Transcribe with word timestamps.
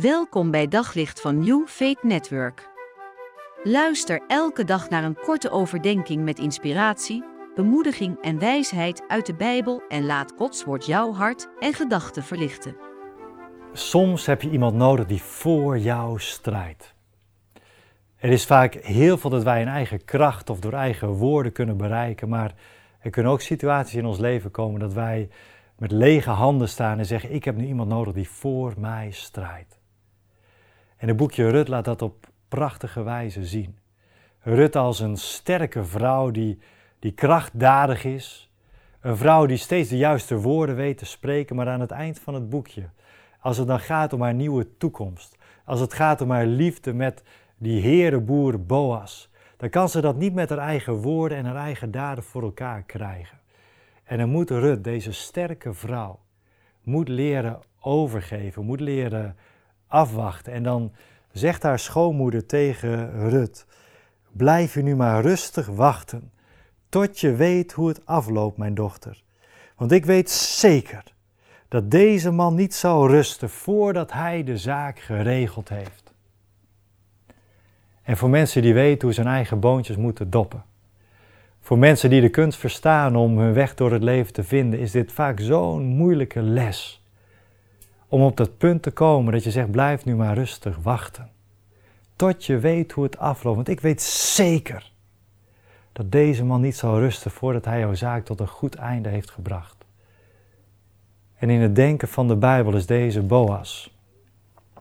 Welkom 0.00 0.50
bij 0.50 0.68
Daglicht 0.68 1.20
van 1.20 1.38
New 1.38 1.66
Faith 1.66 2.02
Network. 2.02 2.68
Luister 3.62 4.22
elke 4.26 4.64
dag 4.64 4.88
naar 4.88 5.04
een 5.04 5.18
korte 5.24 5.50
overdenking 5.50 6.24
met 6.24 6.38
inspiratie, 6.38 7.24
bemoediging 7.54 8.20
en 8.20 8.38
wijsheid 8.38 9.02
uit 9.08 9.26
de 9.26 9.34
Bijbel 9.34 9.82
en 9.88 10.06
laat 10.06 10.32
Gods 10.36 10.64
woord 10.64 10.86
jouw 10.86 11.12
hart 11.12 11.48
en 11.58 11.72
gedachten 11.72 12.22
verlichten. 12.22 12.76
Soms 13.72 14.26
heb 14.26 14.42
je 14.42 14.50
iemand 14.50 14.74
nodig 14.74 15.06
die 15.06 15.22
voor 15.22 15.78
jou 15.78 16.20
strijdt. 16.20 16.94
Er 18.16 18.30
is 18.30 18.46
vaak 18.46 18.74
heel 18.74 19.18
veel 19.18 19.30
dat 19.30 19.42
wij 19.42 19.60
in 19.60 19.68
eigen 19.68 20.04
kracht 20.04 20.50
of 20.50 20.60
door 20.60 20.72
eigen 20.72 21.08
woorden 21.08 21.52
kunnen 21.52 21.76
bereiken, 21.76 22.28
maar 22.28 22.54
er 23.00 23.10
kunnen 23.10 23.32
ook 23.32 23.40
situaties 23.40 23.94
in 23.94 24.06
ons 24.06 24.18
leven 24.18 24.50
komen 24.50 24.80
dat 24.80 24.92
wij 24.92 25.28
met 25.78 25.90
lege 25.90 26.30
handen 26.30 26.68
staan 26.68 26.98
en 26.98 27.06
zeggen: 27.06 27.32
Ik 27.32 27.44
heb 27.44 27.56
nu 27.56 27.66
iemand 27.66 27.88
nodig 27.88 28.14
die 28.14 28.28
voor 28.28 28.74
mij 28.78 29.10
strijdt. 29.10 29.84
En 30.96 31.08
het 31.08 31.16
boekje 31.16 31.50
Rut 31.50 31.68
laat 31.68 31.84
dat 31.84 32.02
op 32.02 32.26
prachtige 32.48 33.02
wijze 33.02 33.44
zien. 33.44 33.78
Rut 34.40 34.76
als 34.76 35.00
een 35.00 35.16
sterke 35.16 35.84
vrouw 35.84 36.30
die, 36.30 36.58
die 36.98 37.12
krachtdadig 37.12 38.04
is. 38.04 38.50
Een 39.00 39.16
vrouw 39.16 39.46
die 39.46 39.56
steeds 39.56 39.88
de 39.88 39.96
juiste 39.96 40.36
woorden 40.36 40.76
weet 40.76 40.98
te 40.98 41.04
spreken, 41.04 41.56
maar 41.56 41.68
aan 41.68 41.80
het 41.80 41.90
eind 41.90 42.18
van 42.18 42.34
het 42.34 42.48
boekje, 42.48 42.88
als 43.40 43.56
het 43.56 43.66
dan 43.66 43.80
gaat 43.80 44.12
om 44.12 44.22
haar 44.22 44.34
nieuwe 44.34 44.76
toekomst, 44.76 45.36
als 45.64 45.80
het 45.80 45.94
gaat 45.94 46.20
om 46.20 46.30
haar 46.30 46.46
liefde 46.46 46.92
met 46.92 47.22
die 47.56 47.80
herenboer 47.80 48.64
Boas, 48.64 49.30
dan 49.56 49.70
kan 49.70 49.88
ze 49.88 50.00
dat 50.00 50.16
niet 50.16 50.34
met 50.34 50.48
haar 50.48 50.58
eigen 50.58 50.94
woorden 50.94 51.38
en 51.38 51.44
haar 51.44 51.56
eigen 51.56 51.90
daden 51.90 52.24
voor 52.24 52.42
elkaar 52.42 52.82
krijgen. 52.82 53.38
En 54.04 54.18
dan 54.18 54.28
moet 54.28 54.50
Rut, 54.50 54.84
deze 54.84 55.12
sterke 55.12 55.72
vrouw, 55.72 56.18
moet 56.82 57.08
leren 57.08 57.60
overgeven, 57.80 58.64
moet 58.64 58.80
leren 58.80 59.36
afwachten. 59.86 60.52
En 60.52 60.62
dan 60.62 60.92
zegt 61.32 61.62
haar 61.62 61.78
schoonmoeder 61.78 62.46
tegen 62.46 63.28
Rut: 63.28 63.66
Blijf 64.32 64.74
je 64.74 64.82
nu 64.82 64.96
maar 64.96 65.22
rustig 65.22 65.66
wachten, 65.66 66.30
tot 66.88 67.20
je 67.20 67.34
weet 67.34 67.72
hoe 67.72 67.88
het 67.88 68.06
afloopt, 68.06 68.56
mijn 68.56 68.74
dochter. 68.74 69.22
Want 69.76 69.92
ik 69.92 70.04
weet 70.04 70.30
zeker 70.30 71.02
dat 71.68 71.90
deze 71.90 72.30
man 72.30 72.54
niet 72.54 72.74
zal 72.74 73.08
rusten 73.08 73.50
voordat 73.50 74.12
hij 74.12 74.44
de 74.44 74.58
zaak 74.58 74.98
geregeld 74.98 75.68
heeft. 75.68 76.14
En 78.02 78.16
voor 78.16 78.30
mensen 78.30 78.62
die 78.62 78.74
weten 78.74 79.02
hoe 79.02 79.14
ze 79.14 79.20
hun 79.20 79.30
eigen 79.30 79.60
boontjes 79.60 79.96
moeten 79.96 80.30
doppen. 80.30 80.64
Voor 81.60 81.78
mensen 81.78 82.10
die 82.10 82.20
de 82.20 82.28
kunst 82.28 82.58
verstaan 82.58 83.16
om 83.16 83.38
hun 83.38 83.52
weg 83.52 83.74
door 83.74 83.92
het 83.92 84.02
leven 84.02 84.32
te 84.32 84.42
vinden, 84.42 84.80
is 84.80 84.90
dit 84.90 85.12
vaak 85.12 85.40
zo'n 85.40 85.84
moeilijke 85.84 86.42
les. 86.42 87.05
Om 88.08 88.22
op 88.22 88.36
dat 88.36 88.58
punt 88.58 88.82
te 88.82 88.90
komen 88.90 89.32
dat 89.32 89.44
je 89.44 89.50
zegt: 89.50 89.70
blijf 89.70 90.04
nu 90.04 90.14
maar 90.14 90.34
rustig 90.34 90.76
wachten. 90.82 91.30
Tot 92.16 92.44
je 92.44 92.58
weet 92.58 92.92
hoe 92.92 93.04
het 93.04 93.18
afloopt. 93.18 93.56
Want 93.56 93.68
ik 93.68 93.80
weet 93.80 94.02
zeker 94.02 94.92
dat 95.92 96.12
deze 96.12 96.44
man 96.44 96.60
niet 96.60 96.76
zal 96.76 96.98
rusten 96.98 97.30
voordat 97.30 97.64
hij 97.64 97.78
jouw 97.78 97.94
zaak 97.94 98.24
tot 98.24 98.40
een 98.40 98.48
goed 98.48 98.74
einde 98.74 99.08
heeft 99.08 99.30
gebracht. 99.30 99.84
En 101.36 101.50
in 101.50 101.60
het 101.60 101.74
denken 101.74 102.08
van 102.08 102.28
de 102.28 102.36
Bijbel 102.36 102.74
is 102.74 102.86
deze 102.86 103.22
Boas, 103.22 103.94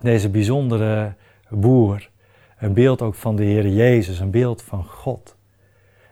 deze 0.00 0.28
bijzondere 0.28 1.14
boer, 1.48 2.10
een 2.58 2.72
beeld 2.72 3.02
ook 3.02 3.14
van 3.14 3.36
de 3.36 3.44
Heer 3.44 3.68
Jezus, 3.68 4.18
een 4.18 4.30
beeld 4.30 4.62
van 4.62 4.84
God. 4.84 5.36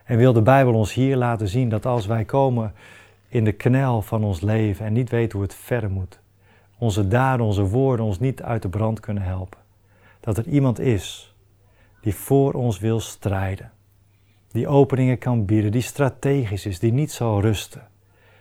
En 0.05 0.17
wil 0.17 0.33
de 0.33 0.43
Bijbel 0.43 0.75
ons 0.75 0.95
hier 0.95 1.17
laten 1.17 1.49
zien 1.49 1.69
dat 1.69 1.87
als 1.87 2.07
wij 2.07 2.25
komen 2.25 2.75
in 3.29 3.45
de 3.45 3.53
knel 3.53 4.03
van 4.03 4.25
ons 4.25 4.41
leven 4.41 4.87
en 4.87 4.93
niet 4.93 5.11
weten 5.11 5.39
hoe 5.39 5.47
het 5.47 5.55
verder 5.55 5.91
moet, 5.91 6.21
onze 6.79 7.09
daden, 7.09 7.47
onze 7.47 7.63
woorden 7.63 8.07
ons 8.07 8.19
niet 8.19 8.43
uit 8.43 8.63
de 8.63 8.69
brand 8.69 9.01
kunnen 9.01 9.23
helpen, 9.23 9.59
dat 10.21 10.39
er 10.39 10.47
iemand 10.47 10.79
is 10.79 11.35
die 12.01 12.15
voor 12.15 12.53
ons 12.53 12.79
wil 12.79 13.01
strijden, 13.01 13.71
die 14.49 14.69
openingen 14.69 15.19
kan 15.19 15.45
bieden, 15.45 15.73
die 15.73 15.83
strategisch 15.83 16.67
is, 16.67 16.79
die 16.79 16.93
niet 16.93 17.13
zal 17.13 17.41
rusten, 17.41 17.89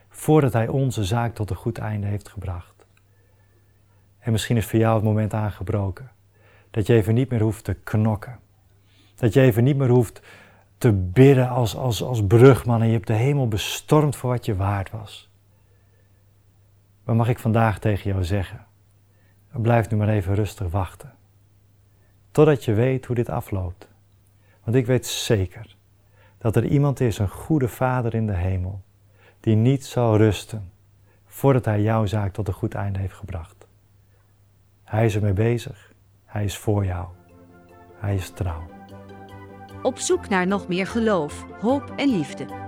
voordat 0.08 0.52
hij 0.52 0.68
onze 0.68 1.04
zaak 1.04 1.34
tot 1.34 1.50
een 1.50 1.56
goed 1.56 1.78
einde 1.78 2.06
heeft 2.06 2.28
gebracht. 2.28 2.86
En 4.18 4.32
misschien 4.32 4.56
is 4.56 4.66
voor 4.66 4.78
jou 4.78 4.94
het 4.94 5.04
moment 5.04 5.34
aangebroken 5.34 6.10
dat 6.70 6.86
je 6.86 6.94
even 6.94 7.14
niet 7.14 7.30
meer 7.30 7.40
hoeft 7.40 7.64
te 7.64 7.74
knokken. 7.74 8.38
Dat 9.14 9.32
je 9.32 9.40
even 9.40 9.64
niet 9.64 9.76
meer 9.76 9.88
hoeft 9.88 10.22
te 10.78 10.92
bidden 10.92 11.48
als, 11.48 11.76
als, 11.76 12.02
als 12.02 12.26
brugman 12.26 12.80
en 12.80 12.86
je 12.86 12.92
hebt 12.92 13.06
de 13.06 13.12
hemel 13.12 13.48
bestormd 13.48 14.16
voor 14.16 14.30
wat 14.30 14.44
je 14.44 14.56
waard 14.56 14.90
was. 14.90 15.27
Maar 17.08 17.16
mag 17.16 17.28
ik 17.28 17.38
vandaag 17.38 17.78
tegen 17.78 18.10
jou 18.10 18.24
zeggen, 18.24 18.66
blijf 19.52 19.90
nu 19.90 19.96
maar 19.96 20.08
even 20.08 20.34
rustig 20.34 20.70
wachten. 20.70 21.14
Totdat 22.30 22.64
je 22.64 22.72
weet 22.74 23.06
hoe 23.06 23.16
dit 23.16 23.28
afloopt. 23.28 23.88
Want 24.64 24.76
ik 24.76 24.86
weet 24.86 25.06
zeker 25.06 25.76
dat 26.38 26.56
er 26.56 26.64
iemand 26.64 27.00
is, 27.00 27.18
een 27.18 27.28
goede 27.28 27.68
vader 27.68 28.14
in 28.14 28.26
de 28.26 28.34
hemel, 28.34 28.82
die 29.40 29.56
niet 29.56 29.86
zal 29.86 30.16
rusten 30.16 30.70
voordat 31.26 31.64
hij 31.64 31.82
jouw 31.82 32.06
zaak 32.06 32.32
tot 32.32 32.48
een 32.48 32.54
goed 32.54 32.74
einde 32.74 32.98
heeft 32.98 33.14
gebracht. 33.14 33.66
Hij 34.84 35.04
is 35.04 35.14
ermee 35.14 35.32
bezig. 35.32 35.92
Hij 36.24 36.44
is 36.44 36.56
voor 36.56 36.84
jou. 36.84 37.06
Hij 37.94 38.14
is 38.14 38.30
trouw. 38.30 38.66
Op 39.82 39.98
zoek 39.98 40.28
naar 40.28 40.46
nog 40.46 40.68
meer 40.68 40.86
geloof, 40.86 41.46
hoop 41.60 41.92
en 41.96 42.08
liefde. 42.08 42.67